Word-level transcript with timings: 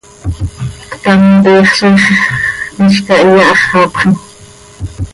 Ctam, 0.91 1.23
tiix 1.43 1.69
ziix 1.81 2.07
hizcah 2.79 3.21
iyaháxapxim. 3.29 4.13